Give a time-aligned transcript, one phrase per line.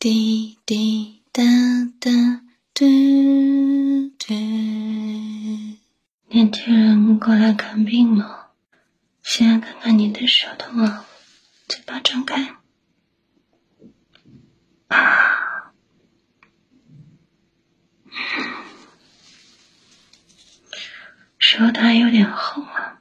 [0.00, 1.42] 滴滴答
[2.00, 2.10] 答，
[2.72, 2.86] 嘟
[4.18, 4.34] 嘟。
[6.28, 8.52] 年轻人过来看病了，
[9.22, 11.04] 先看看你的舌头啊，
[11.68, 12.56] 嘴巴张开。
[14.88, 15.74] 啊，
[21.38, 22.98] 舌苔有点厚啊，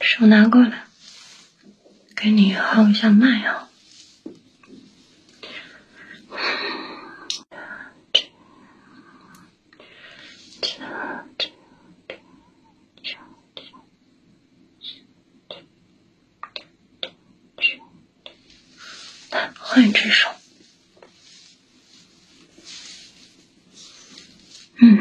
[0.00, 0.86] 手拿过来，
[2.16, 3.68] 给你号一下脉啊。
[19.30, 20.28] 来，换一首。
[24.76, 24.98] 嗯，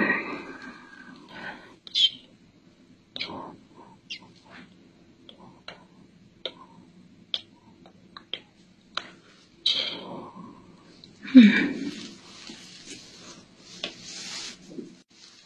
[11.36, 11.92] 嗯，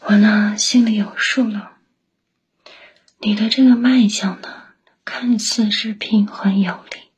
[0.00, 1.78] 我呢心里有数了。
[3.20, 3.48] 你的
[4.08, 4.48] 这个脉象呢，
[5.04, 7.10] 看似是平缓有力，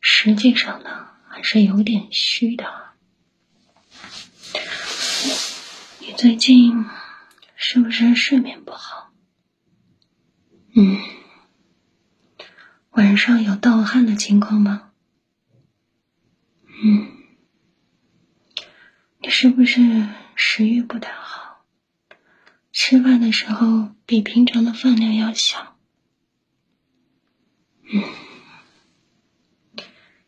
[0.00, 2.66] 实际上呢还是有点虚的。
[6.00, 6.84] 你最近
[7.54, 9.12] 是不是睡眠不好？
[10.74, 10.98] 嗯，
[12.90, 14.90] 晚上有盗汗的情况吗？
[16.84, 17.12] 嗯，
[19.20, 21.64] 你是不是食欲不太好？
[22.72, 25.71] 吃饭的时候比平常的饭量要小？
[27.92, 28.02] 嗯，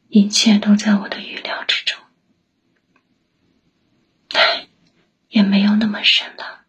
[0.09, 1.99] 一切都在我的预料之中。
[4.35, 4.69] 唉，
[5.29, 6.65] 也没有那么深了，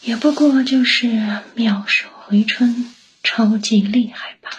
[0.00, 4.56] 也不过就是妙手回春，超级厉害罢了。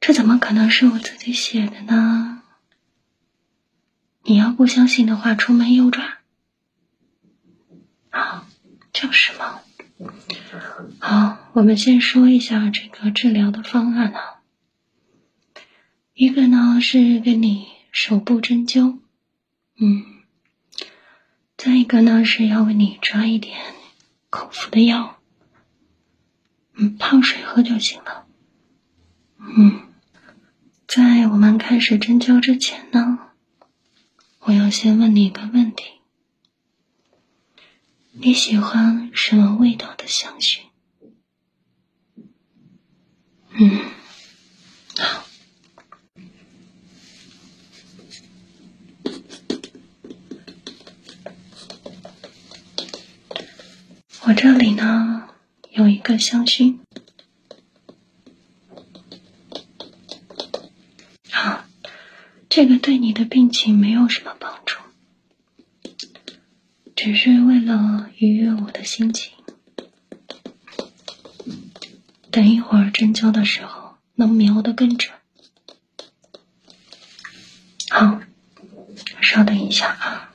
[0.00, 2.42] 这怎么可能是我自己写的呢？
[4.22, 6.18] 你要不相信的话，出门右转。
[8.10, 8.48] 啊，
[8.92, 9.60] 就是嘛。
[10.98, 14.42] 好，我们先说一下这个治疗的方案啊。
[16.12, 18.98] 一个呢是给你手部针灸，
[19.78, 20.04] 嗯，
[21.56, 23.56] 再一个呢是要为你抓一点
[24.28, 25.18] 口服的药，
[26.74, 28.26] 嗯，泡水喝就行了。
[29.38, 29.80] 嗯。
[30.86, 33.30] 在我们开始针灸之前呢，
[34.40, 35.84] 我要先问你一个问题：
[38.12, 40.65] 你喜欢什么味道的香薰？
[43.58, 43.80] 嗯，
[44.98, 45.24] 好。
[54.24, 55.30] 我这里呢
[55.70, 56.78] 有一个香薰。
[61.30, 61.64] 好
[62.50, 64.76] 这个对你的病情没有什么帮助，
[66.94, 69.35] 只是为了愉悦我的心情。
[72.36, 75.16] 等一会儿针灸的时候能瞄得更准。
[77.88, 78.20] 好，
[79.22, 80.28] 稍等一下啊。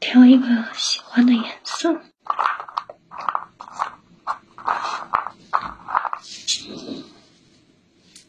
[0.00, 2.00] 挑一个喜欢的颜色，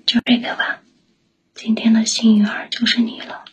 [0.05, 0.81] 就这个吧。
[1.55, 3.45] 今天的幸运儿就是你了。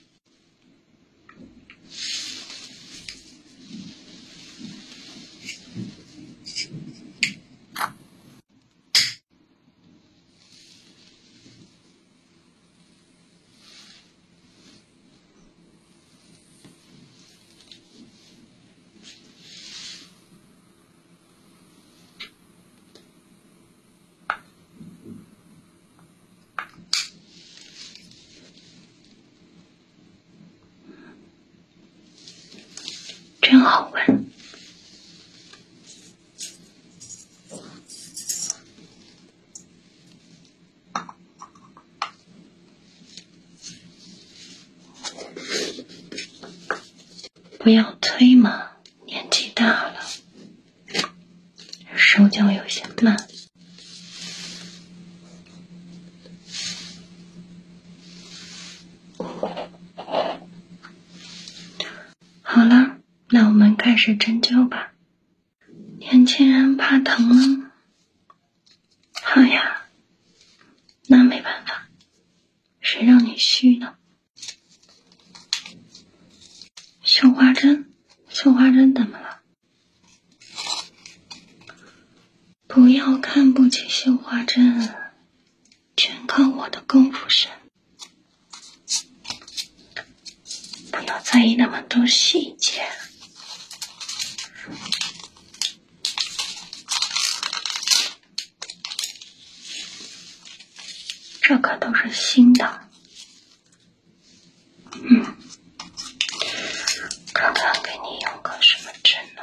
[33.49, 34.29] 真好闻，
[47.61, 48.71] 不要推嘛，
[49.07, 50.01] 年纪大了，
[51.95, 53.17] 手脚有些慢。
[62.43, 62.97] 好了，
[63.29, 64.93] 那我们开始针灸吧。
[65.99, 67.73] 年轻人怕疼吗？
[69.23, 69.87] 好呀，
[71.07, 71.89] 那没办法，
[72.79, 73.97] 谁让你虚呢？
[77.03, 77.91] 绣花针，
[78.29, 79.41] 绣花针怎么了？
[82.67, 84.95] 不要看不起绣花针，
[85.97, 87.51] 全靠我的功夫深。
[90.93, 92.87] 不要在意那么多细节，
[101.49, 102.89] 这可都是新的。
[104.95, 105.37] 嗯，
[107.33, 109.43] 看看给你用个什么针呢？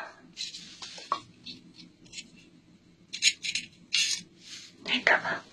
[4.83, 5.45] 那个吧。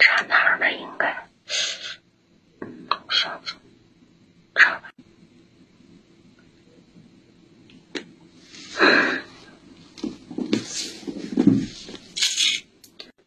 [0.00, 0.72] 插哪儿了？
[0.72, 1.28] 应该，
[3.08, 3.60] 想想，
[4.56, 4.90] 插吧。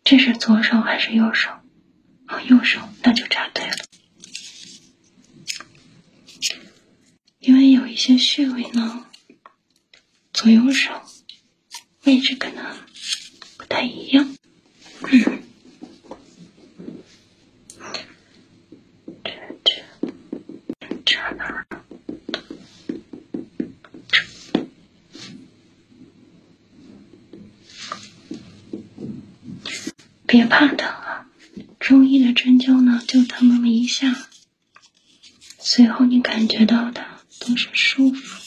[0.10, 1.50] 这是左手还是右手？
[2.30, 3.76] 哦，右手，那就扎对了。
[7.40, 9.06] 因为有一些穴位呢，
[10.32, 11.02] 左右手
[12.06, 12.78] 位置可能
[13.58, 14.34] 不太一样。
[15.12, 15.44] 嗯，
[19.66, 19.84] 这
[20.86, 21.68] 这插哪儿？
[30.28, 31.26] 别怕疼啊，
[31.80, 34.28] 中医的针灸呢，就疼那么一下，
[35.58, 37.06] 随后你感觉到的
[37.40, 38.44] 都是舒服。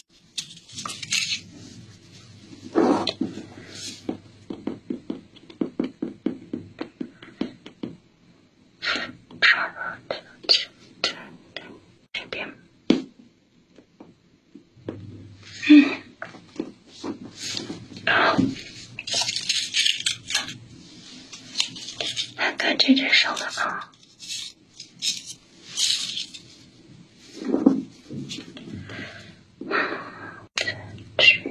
[9.41, 9.99] 这儿，
[10.47, 10.69] 这
[11.01, 11.13] 这
[11.55, 11.63] 这
[12.13, 12.55] 这边，
[15.71, 16.03] 嗯，
[18.07, 18.37] 好。
[22.37, 23.93] 看看这只手了啊，
[31.19, 31.43] 去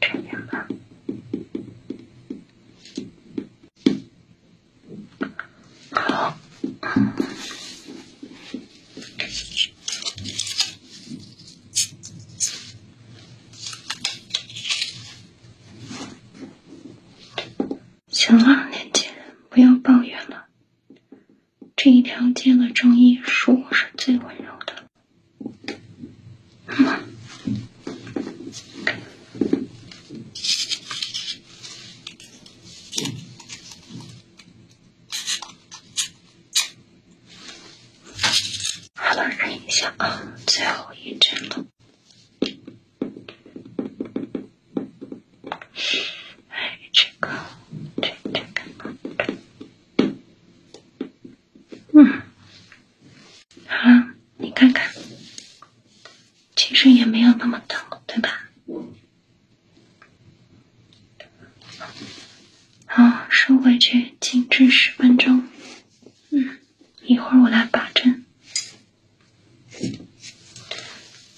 [0.00, 0.68] 这边吧。
[5.90, 6.38] 好，
[18.08, 20.46] 行了，年轻人，不要抱怨了。
[21.76, 24.72] 这一条街的中医属我是最温柔的。
[38.94, 41.66] 好了，忍一下啊，最后一针了。
[46.48, 47.28] 哎，这个，
[48.00, 48.94] 这这个，
[51.92, 52.22] 嗯，
[53.66, 54.90] 好了，你看看，
[56.56, 58.48] 其实也没有那么疼，对吧？
[62.86, 65.42] 好，收回去，静置十分钟。
[66.30, 66.58] 嗯，
[67.02, 68.24] 一会儿我来把针。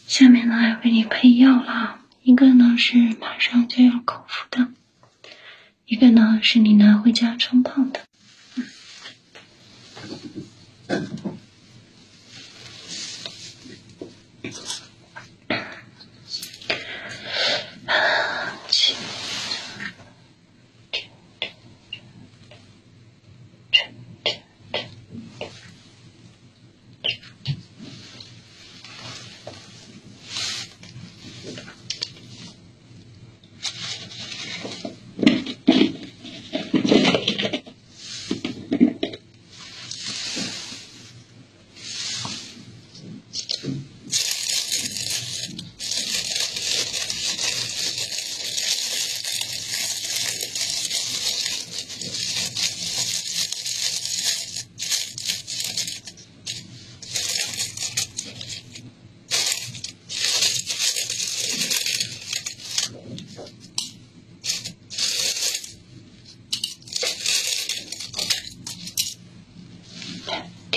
[0.07, 4.69] 下面呢要给你配药了，一个呢是马上就要口服的，
[5.87, 8.04] 一个呢是你拿回家冲泡的。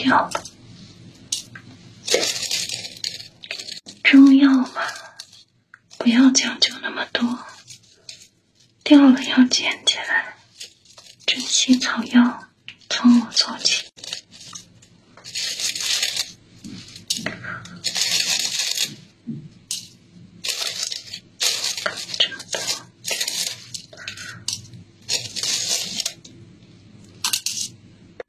[0.07, 0.43] 掉了。
[4.05, 4.87] 中药嘛，
[5.97, 7.37] 不要讲究那么多，
[8.85, 10.37] 掉了要捡起来。
[11.25, 12.47] 珍惜草药，
[12.89, 13.83] 从我做起。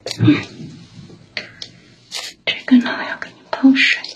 [0.05, 0.58] 这
[2.69, 4.08] 跟老要给你碰水。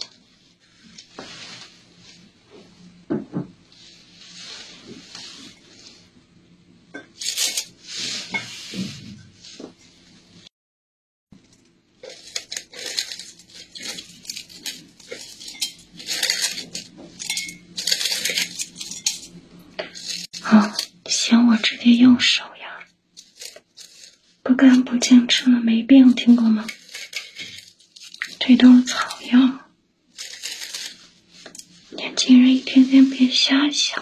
[33.32, 34.01] 想想。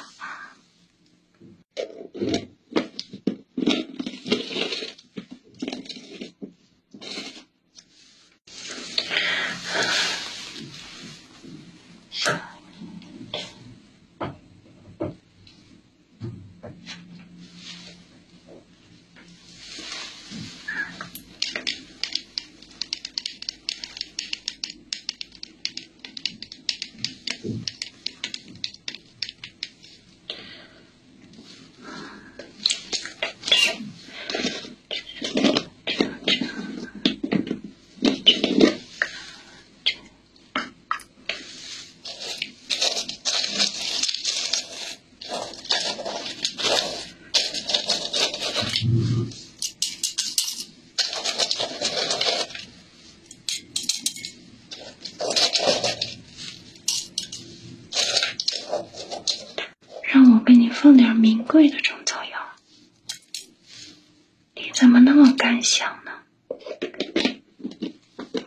[65.12, 66.12] 那么敢想呢？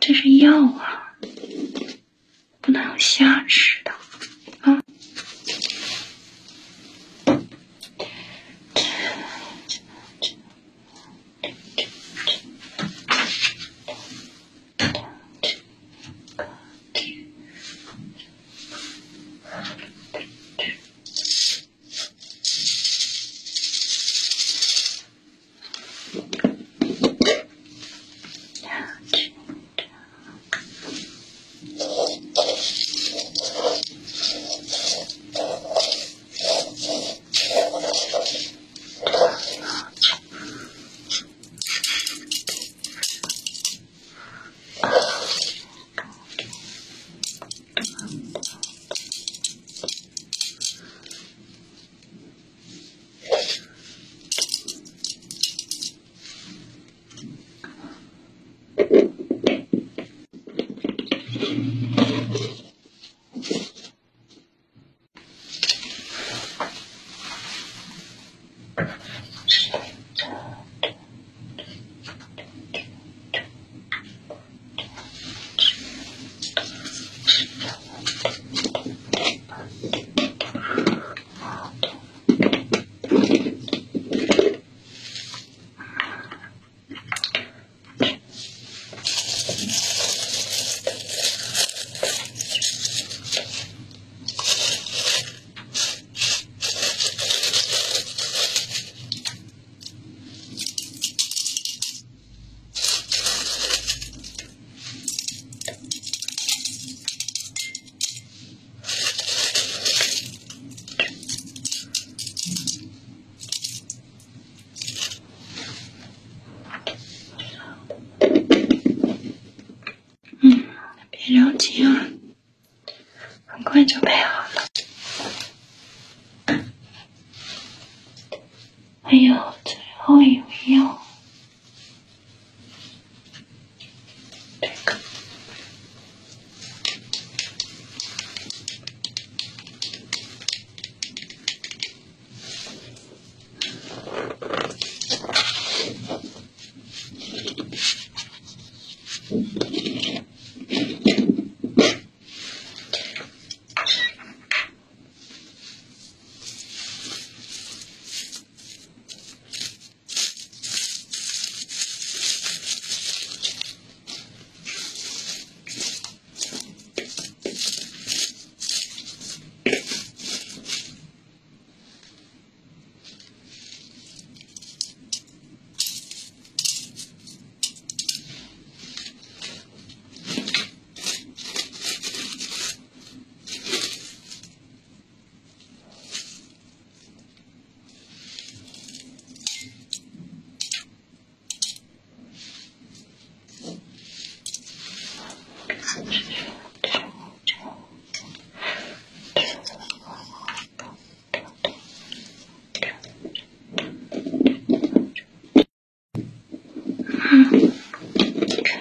[0.00, 1.12] 这是药啊，
[2.62, 3.83] 不能瞎吃。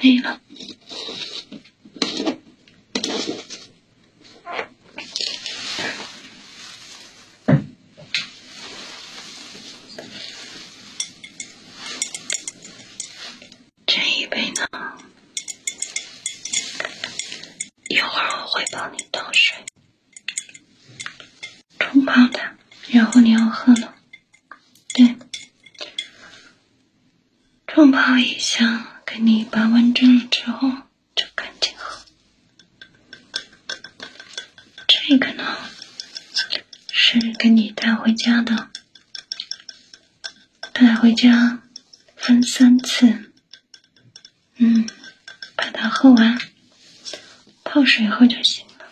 [0.04, 0.10] 么多。
[0.10, 0.42] 可以了。
[13.86, 14.68] 这一杯呢，
[17.88, 19.56] 一会儿我会帮你倒水，
[21.80, 22.58] 冲泡它，
[22.90, 23.96] 然后你要喝了。
[24.94, 25.16] 对，
[27.68, 28.93] 冲泡一下，
[29.26, 30.70] 你拔完针了之后
[31.16, 32.04] 就赶紧喝。
[34.86, 35.58] 这个呢，
[36.92, 38.70] 是给你带回家的，
[40.74, 41.64] 带回家
[42.18, 43.32] 分三次。
[44.58, 44.90] 嗯，
[45.56, 46.38] 把它喝完，
[47.64, 48.92] 泡水喝就行了。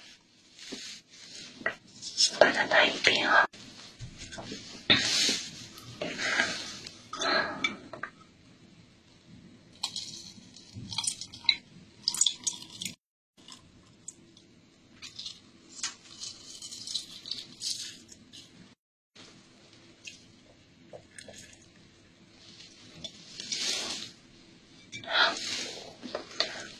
[2.39, 3.45] 把它拿一边啊。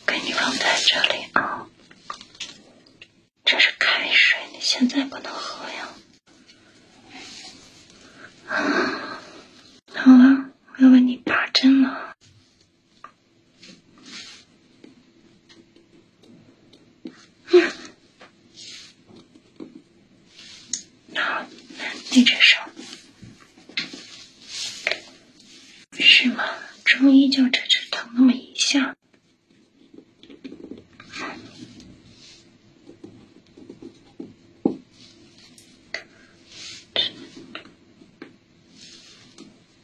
[0.05, 1.67] 给你放在这里啊，
[3.45, 5.87] 这是开水，你现在不能喝呀。
[9.95, 12.15] 好了，我要为你拔针了。
[17.51, 17.71] 嗯，
[21.15, 21.45] 好，
[22.11, 22.59] 那只手
[25.97, 26.43] 是吗？
[26.83, 28.27] 中医就只是疼
[28.71, 28.95] 下。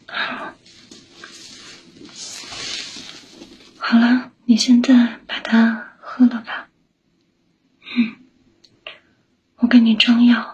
[0.08, 0.54] 好，
[3.78, 6.70] 好了，你现在把它喝了吧。
[7.82, 8.16] 嗯，
[9.58, 10.54] 我给你装药。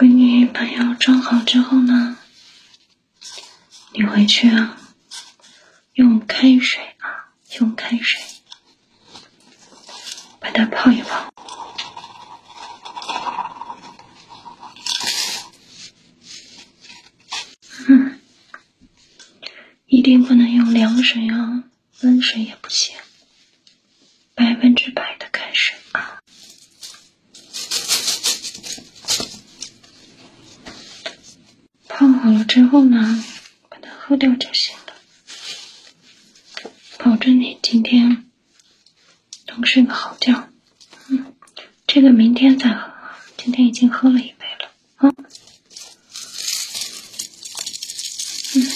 [0.00, 2.16] 给你把药装好之后呢，
[3.92, 4.76] 你回去啊，
[5.92, 8.20] 用开水啊，用开水
[10.40, 11.32] 把它泡一泡。
[17.86, 18.18] 嗯，
[19.86, 21.62] 一定不能用凉水啊，
[22.00, 22.96] 温水也不行，
[24.34, 26.18] 百分之百的开水啊。
[31.86, 33.24] 泡好了之后呢，
[34.08, 34.94] 喝掉就行了，
[36.96, 38.24] 保证你今天
[39.48, 40.48] 能睡个好觉。
[41.08, 41.34] 嗯，
[41.86, 42.90] 这个明天再喝，
[43.36, 45.14] 今天已经喝了一杯了啊。
[48.54, 48.72] 嗯，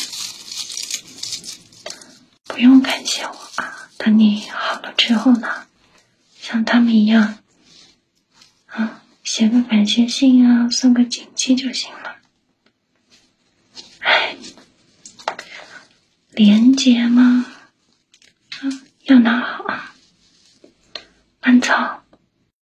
[2.44, 5.66] 不用感谢我啊，等你好了之后呢，
[6.42, 7.38] 像他们一样，
[8.66, 12.11] 啊，写个感谢信啊，送个锦旗就行了。
[16.34, 17.44] 连接吗？
[18.50, 18.58] 啊，
[19.04, 19.94] 要拿好啊，
[21.42, 21.72] 慢走。